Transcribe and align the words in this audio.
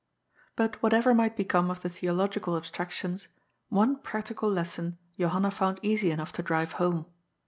But, 0.55 0.81
whatever 0.81 1.13
might 1.13 1.37
become 1.37 1.69
of 1.69 1.83
the 1.83 1.89
theological 1.89 2.59
abstrac 2.59 2.89
tions, 2.89 3.27
one 3.69 3.97
practical 3.97 4.49
lesson 4.49 4.97
Johanna 5.19 5.51
found 5.51 5.77
easy 5.83 6.09
enough 6.09 6.31
to 6.33 6.41
drive 6.41 6.71
home. 6.71 7.05